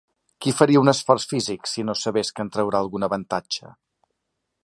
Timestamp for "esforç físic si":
0.93-1.85